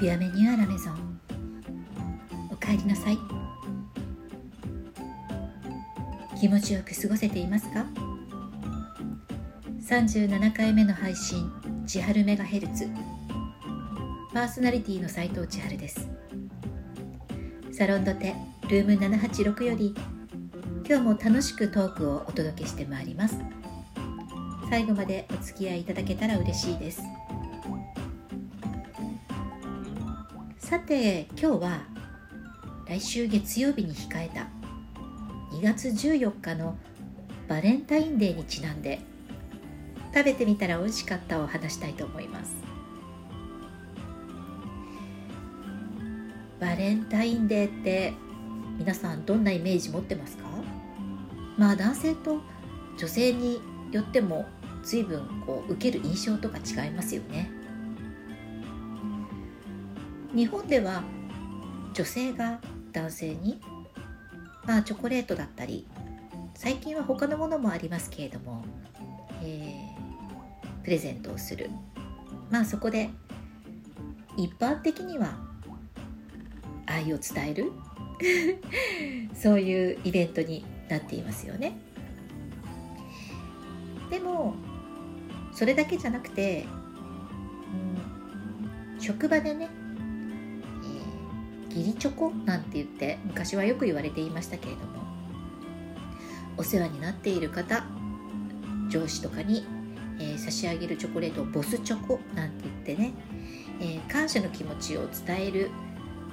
[0.00, 1.20] ビアメニューアラメゾン
[2.50, 3.18] お帰りなさい。
[6.40, 7.84] 気持ちよく過ごせていますか
[9.86, 11.52] ？37回目の配信
[11.86, 12.88] 千春メガヘルツ。
[14.32, 16.08] パーソナリティの斉藤千春です。
[17.70, 18.34] サロンドテ
[18.70, 19.94] ルーム786より
[20.88, 23.36] 今日も楽しくトークをお届けしてまいります。
[24.70, 27.02] 最後までお付き合いいただけたら嬉しいです。
[30.70, 31.80] さて今日は
[32.86, 34.46] 来週月曜日に控えた
[35.56, 36.78] 2月14日の
[37.48, 39.00] バレンタインデーにちなんで
[40.14, 42.54] 食べてみたら美味しかったを話したいと思います。
[46.60, 48.12] バレンタインデーって
[48.78, 50.44] 皆さんどんなイメージ持ってますか？
[51.58, 52.38] まあ男性と
[52.96, 53.60] 女性に
[53.90, 54.46] よっても
[54.84, 57.50] 随分こう受ける印象とか違いますよね。
[60.34, 61.02] 日本では
[61.92, 62.60] 女性が
[62.92, 63.60] 男性に、
[64.64, 65.86] まあ、チョコレートだったり
[66.54, 68.64] 最近は他のものもありますけれども、
[69.42, 71.70] えー、プレゼントをする。
[72.50, 73.10] まあそこで
[74.36, 75.38] 一般的には
[76.86, 77.72] 愛を伝える？
[79.34, 81.78] そういうイベントになっていますよね。
[84.10, 84.54] でも
[85.52, 86.66] それだけじゃなくて、
[88.92, 89.70] うん、職場でね
[91.70, 95.04] 義理チョコなんて言って昔はよく言われていましたけれども
[96.56, 97.84] お世話になっている方
[98.88, 99.64] 上司とかに、
[100.18, 103.14] えー、差し上げるチョコレートをボスチョコなんて言ってね、
[103.80, 105.70] えー、感謝の気持ちを伝える、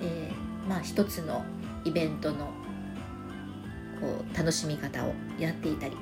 [0.01, 1.45] えー、まあ一つの
[1.85, 2.47] イベントの
[4.01, 5.95] こう楽しみ方をやっていたり。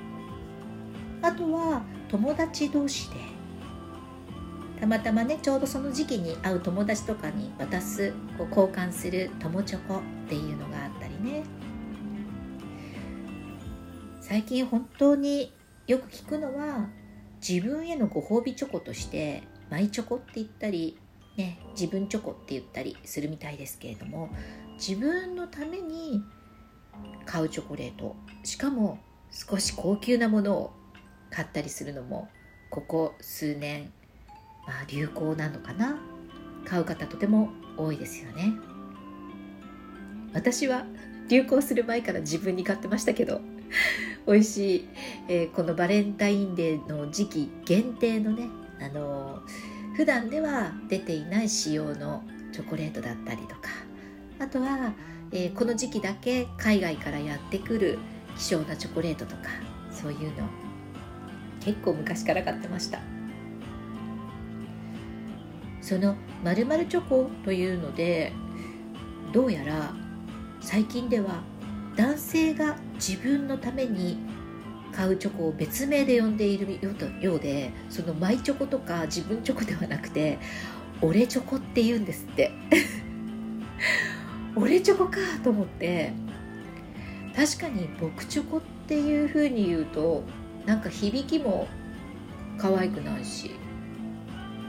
[1.26, 3.16] あとは友達同士で
[4.86, 11.44] たまたまねちょうどその時期に会う友達とかに渡すこう交換する友チョコっていうのがあったりね。
[14.22, 15.52] 最近本当に
[15.88, 16.88] よく聞くのは
[17.48, 21.00] 自分へのご褒美チョコとしてマイチョコって言ったり、
[21.36, 24.30] ね、自分チョコって言ったりするみたいですけれども
[24.74, 26.24] 自分のために
[27.26, 29.00] 買うチョコレートしかも
[29.32, 30.74] 少し高級なものを
[31.32, 32.30] 買ったりするのも
[32.70, 33.92] ここ数年
[34.68, 35.98] まあ、流行なのかな？
[36.66, 38.54] 買う方とても多いですよね。
[40.34, 40.86] 私は
[41.30, 43.42] 流行する前から自分に買ってましたけど
[44.28, 44.90] 美味しい、
[45.28, 48.50] えー、このバレンタインデーの時期限定のね
[48.82, 53.70] あのー、普段では出ていない仕様のチョコレートだったりとか
[54.40, 54.94] あとは、
[55.32, 57.98] えー、この時期だけ海外からやってくる
[58.38, 59.44] 希少なチョコレートとか
[59.90, 60.50] そういうの
[61.62, 63.00] 結構昔から買ってました。
[65.86, 68.34] そのまるチョコというので
[69.32, 69.94] どうやら
[70.60, 71.44] 最近では
[71.96, 74.18] 男性が自分のために
[74.92, 76.80] 買うチョコを別名で呼んでいる
[77.22, 80.40] ようでそのマイチョコとか自分チョコではなくて
[81.04, 82.52] 俺チョコって言うんですって。
[84.58, 86.14] 俺チョコかと思って
[87.36, 90.24] 確かに僕チョコっていう風に言うと
[90.66, 91.68] なんか響きも
[92.58, 93.52] 可愛くないし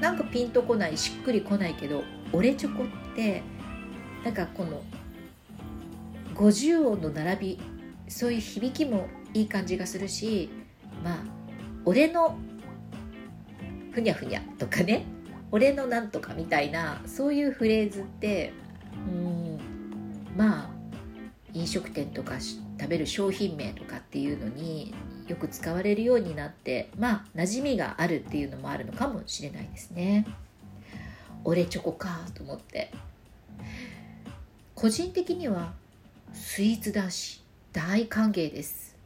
[0.00, 3.42] なんかピンとこないしっくりこないけど俺チョコって
[4.24, 4.82] なんかこの
[6.34, 7.60] 50音の並び
[8.08, 10.50] そういう響きもいい感じがするし
[11.02, 11.18] まあ
[11.84, 12.36] 俺の
[13.92, 15.06] ふにゃふにゃとかね
[15.50, 18.52] 俺のなんとかみたいなそういうフレーズって
[19.08, 19.58] うん
[20.36, 20.70] まあ
[21.54, 24.94] 飲食店とか食べる商品名とかっていうのに
[25.26, 30.26] よく使われるようになってまあ馴染みがあるっていうのもあるのかもしれないですね。
[31.44, 32.92] 俺チョコかと思って。
[34.75, 35.72] 個人的には
[36.32, 37.42] スイーツ男子
[37.72, 38.97] 大歓迎です。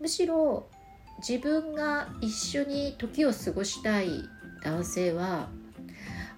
[0.00, 0.66] むしろ
[1.18, 4.24] 自分が一緒に時を過ごしたい
[4.62, 5.48] 男性は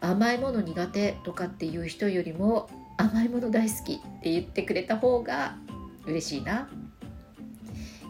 [0.00, 5.56] 甘いもの苦手とかっていう人よりも甘いもの大好きって言ってくれた方が
[6.04, 6.68] 嬉しいな。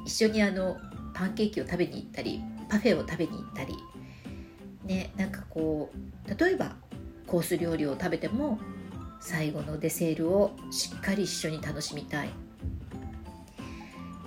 [0.04, 0.76] 一緒にあの
[1.14, 3.76] パンケーキを食べに行ったりパフェを食べに行ったり
[4.84, 6.76] ねなんかこう例えば
[7.26, 8.58] コース料理を食べても
[9.20, 12.31] 最後のデセールをしっかり一緒に楽しみたい、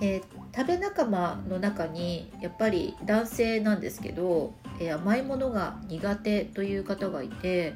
[0.01, 7.73] えー、食べ仲間の中にやっぱり男性なんですけど、えー、甘いものが苦手という方がいて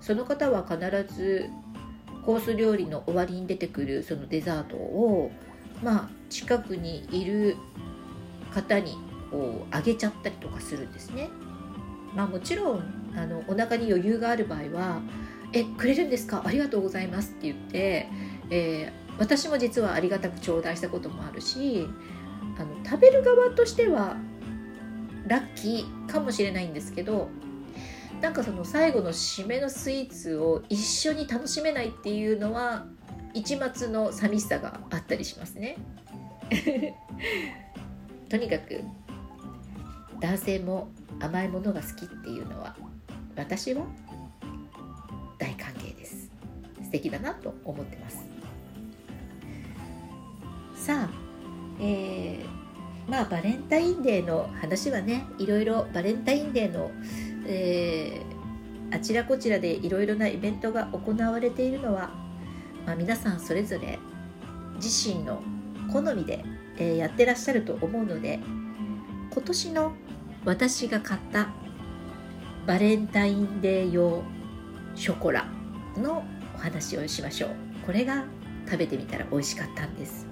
[0.00, 0.78] その方は必
[1.14, 1.50] ず
[2.24, 5.30] コース料理の終わりに出てくるそのデザートを
[5.82, 7.56] まあ近くにいる
[8.52, 8.96] 方に
[9.30, 11.28] こうあげちゃったりとかするんですね。
[12.14, 15.00] まあもちろんあのお腹に余裕がある場合は
[15.52, 16.42] 「えくれるんですか？
[16.44, 18.08] ありがとうございます」って言って、
[18.50, 21.88] えー、私も実はありがたく頂戴したこともあるし
[22.58, 24.16] あの食べる側としては
[25.26, 27.28] ラッキーかもしれないんですけど
[28.20, 32.86] なんかその最後の締めのスイーツを一緒に楽しめないっていうのは
[33.34, 35.76] 一末の寂しさがあったりしますね。
[38.28, 38.80] とにかく
[40.20, 40.88] 男性も
[41.20, 42.76] 甘いものが好きっていうのは
[43.36, 43.84] 私は
[45.38, 46.30] 大歓迎です
[46.82, 48.24] 素敵だなと思ってます
[50.74, 51.22] さあ
[51.80, 56.90] えー、まあバレンタインデーの話はねいろいろバレンタインデーの、
[57.46, 62.10] えー、あちらこちらでいろいろなイベントが行われているのは、
[62.86, 63.98] まあ、皆さんそれぞれ
[64.76, 65.42] 自身の
[65.92, 66.44] 好みで、
[66.78, 68.40] やってらっしゃると思うので
[69.32, 69.92] 今年の
[70.44, 71.48] 私が買った
[72.66, 74.22] バレンタインデー用
[74.94, 75.46] ショコラ
[75.96, 76.24] の
[76.54, 77.50] お話をしましょう。
[77.86, 78.24] これが
[78.66, 80.26] 食べてみたら美味しかったんです。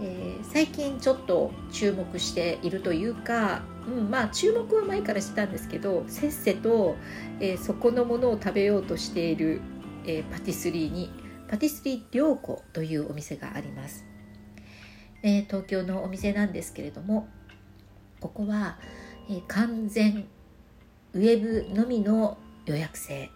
[0.00, 6.96] えー、最近ちょっと注目しているというか、うん、まあ注目は前からしてたんですけどせっせと、
[7.40, 9.62] えー、そこのものを食べようとしている、
[10.06, 11.10] えー、パティスリーに
[11.48, 14.04] パティスリー良子というお店があります、
[15.22, 17.28] え東京のお店なんですけれども
[18.20, 18.78] ここは、
[19.30, 20.26] え完全
[21.12, 23.30] ウェブのみの予約制。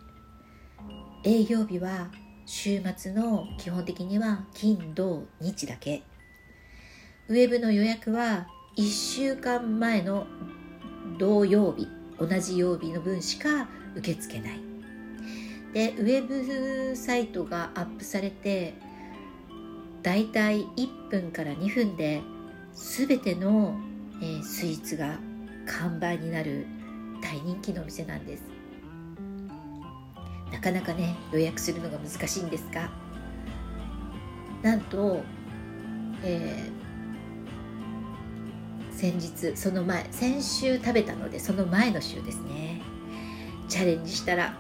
[1.24, 2.10] 営業日は
[2.46, 6.02] 週末の基本的には金土日だけ。
[7.28, 10.26] ウェブの予約は1週間前の
[11.18, 11.88] 同曜日
[12.18, 14.69] 同じ曜日の分しか受け付けない。
[15.72, 16.26] でウェ
[16.90, 18.74] ブサイトがアップされて
[20.02, 22.22] だいたい1分から2分で
[22.72, 23.78] 全ての、
[24.20, 25.18] えー、スイーツが
[25.66, 26.66] 完売になる
[27.22, 28.42] 大人気のお店なんです。
[30.50, 32.90] なかなかね予約するのが難しいんですが
[34.62, 35.22] なんと、
[36.24, 36.80] えー
[39.00, 42.82] 先日その前先週食べたのでその前の週ですね。
[43.66, 44.58] チャレンジしたら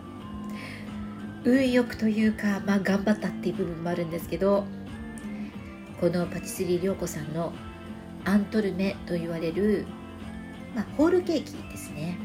[1.44, 4.64] 運よくというかまあ頑張ったっていう部分もあるんですけど
[6.00, 7.52] このパティスリー涼子さんの
[8.24, 9.86] アントルメと言われる、
[10.74, 12.18] まあ、ホールケーキですね。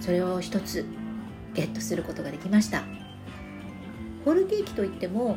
[0.00, 0.86] それを一つ
[1.54, 2.84] ゲットすることができました。
[4.24, 5.36] ホールケーキといっても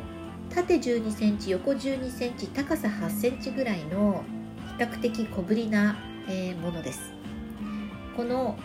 [0.50, 4.24] 縦1 2センチ横1 2センチ高さ8センチぐらいの
[4.78, 5.96] 比較的小ぶりな、
[6.28, 7.12] えー、ものです。
[8.16, 8.56] この、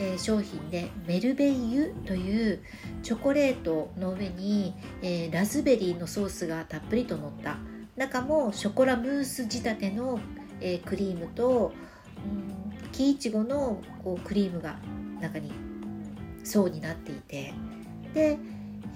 [0.00, 2.60] えー、商品でメルベイユという
[3.06, 7.56] チョコレートの上に、えー、ラズベリーのソースがたっぷりと乗った。
[7.94, 10.18] 中もショコラムース仕立ての、
[10.60, 11.72] えクリームと、
[12.82, 14.80] うん、木いちごのこうクリームが
[15.20, 15.52] 中に
[16.42, 17.54] 層になっていて。
[18.12, 18.38] で、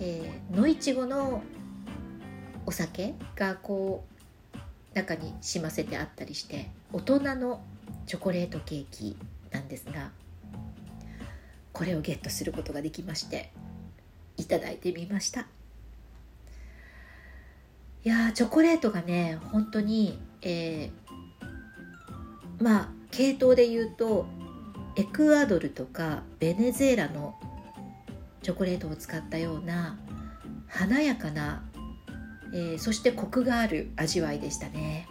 [0.00, 1.44] えー、野いちごの
[2.66, 4.04] お酒がこ
[4.54, 4.58] う
[4.92, 7.62] 中にしませてあったりして大人の
[8.06, 9.16] チョコレートケーキ
[9.52, 10.10] なんですが
[11.72, 13.52] これをゲットすることができまして。
[14.40, 15.46] いただいてみました。
[18.02, 24.26] いやチョコレートがね本当に、えー、まあ系統で言うと
[24.96, 27.38] エクアドルとかベネズエラの
[28.42, 29.98] チョコレートを使ったような
[30.66, 31.62] 華やかな
[32.52, 35.06] えー、そしてコクがある味わいでしたね。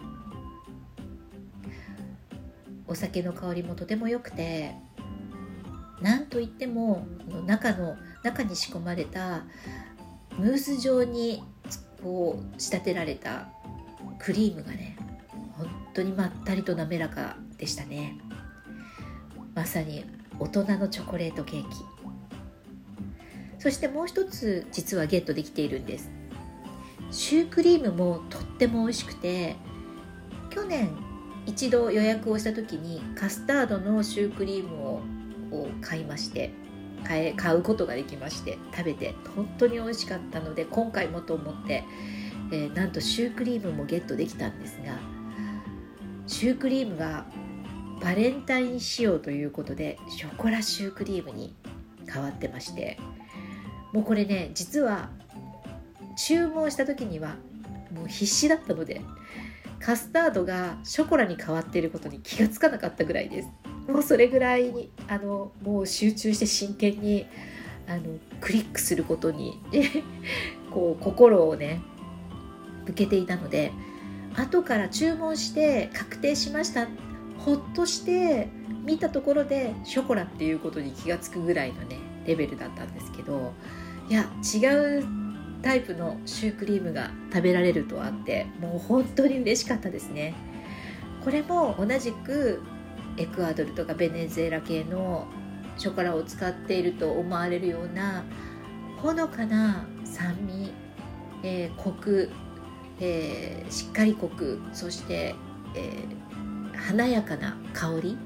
[2.86, 4.74] お酒の香りもとても良くて
[6.02, 9.44] なんといってもこの中の中に仕込まれた
[10.36, 11.42] ムース状に
[12.02, 13.48] こう仕立てられた
[14.18, 14.96] クリームがね
[15.56, 18.18] 本当にまったりと滑らかでしたね。
[19.54, 20.04] まさに
[20.38, 21.76] 大人のチョコレートケーキ。
[23.58, 26.10] そしてもう一つ実はゲットできているんです。
[27.10, 29.56] シュークリームもとっても美味しくて
[30.48, 30.88] 去年
[31.46, 35.02] 一度予約をした時にカスタードのシュークリーム
[35.50, 36.52] を買いまして
[37.04, 41.84] 買え買うことができまして食べて本当に美味しかったので今回もと思って、
[42.52, 44.98] えー、なんとシュークリームもゲットできたんですが
[46.26, 47.26] シュークリームが
[48.00, 51.54] バレンタイン仕様ということでショコラシュークリームに
[52.06, 52.98] 変わってまして
[53.92, 55.10] もうこれね実は
[56.16, 57.36] 注文した時には
[57.94, 59.02] もう必死だったので
[59.80, 63.48] カスタードがショコラに変わっていることに気がつかなかったぐらいです。
[63.88, 67.26] もうそれぐらいにあのもう集中して真剣に
[67.88, 68.02] あの
[68.40, 69.58] クリックすることに
[70.70, 71.80] こう心をね
[72.86, 73.72] 向けていたので
[74.36, 76.86] 後から注文して確定しました。
[77.38, 78.48] ほっとして
[78.84, 81.96] 見たところでショコラっていうことに気が付くぐらいのね
[82.26, 83.54] レベルだったんですけど
[84.10, 85.04] いや違う
[85.62, 90.34] タイプのシュークリームが食べられるとあってもう本当に嬉しかったですね。
[91.24, 92.62] これも同じく
[93.20, 95.26] エクアドルとかベネズエラ系の
[95.76, 98.24] ショコラを使っていると思われるような
[98.96, 100.72] ほのかな酸味、
[101.42, 102.30] えー、コク、
[102.98, 105.34] えー、しっかりコクそして、
[105.74, 108.18] えー、華やかな香り。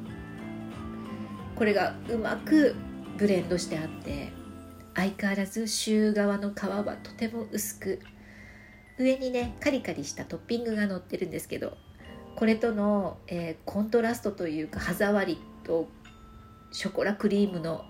[1.57, 2.75] これがうまく
[3.17, 4.33] ブレンドしてあって
[4.95, 8.01] 相変わらずシュー側の皮はとても薄く
[8.99, 11.77] 上にねカリカリしたトッピングが乗ってるんですけど
[12.37, 15.89] これとの、えー、コントラストというか歯触りと
[16.73, 17.85] ショコラクリームの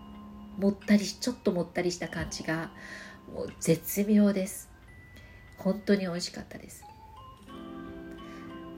[0.59, 2.71] もったりちょっともったりした感じが
[3.33, 4.71] もう絶妙です。
[5.59, 6.85] 本当に美味しかったです。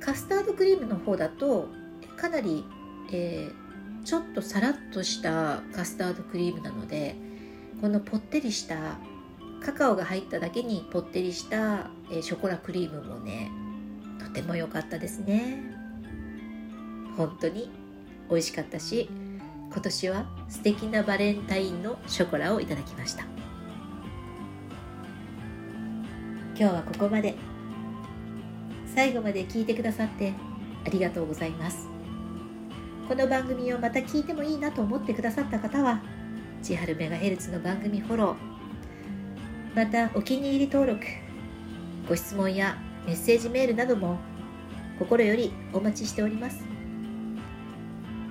[0.00, 1.68] カスタードクリームの方だと
[2.16, 2.64] かなり、
[3.12, 7.16] えー、ちょっとさらっとしたカスタードクリームなので
[7.80, 8.99] このぽってりした
[9.61, 13.50] カカオが入っただけにぽってりした、えー、ショコラクリームもね
[14.26, 15.62] とても良かったですね。
[17.16, 17.71] 本当に
[18.28, 19.09] 美味しかったし
[19.71, 23.25] 今年は素敵なバレンタインのショコラをいただきました。
[26.59, 27.35] 今日はここまで。
[28.95, 30.33] 最後まで聞いてくださって
[30.87, 31.87] ありがとうございます。
[33.09, 36.00] この番組をまた聞いてもいいなと思ってくださった方は
[36.62, 41.04] 千春メガヘルツの番組フォローまたお気に入り登録
[42.09, 44.18] ご質問やメッセージメールなども
[44.98, 46.64] 心よりお待ちしております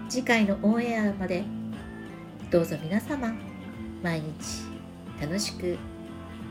[0.09, 1.43] 次回のオンエアまで
[2.51, 3.33] どうぞ皆様
[4.03, 4.63] 毎日
[5.19, 5.77] 楽しく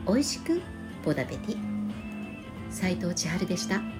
[0.07, 0.61] 美味しく
[1.03, 1.75] ボダペティ
[2.69, 3.94] 斉藤千春でした。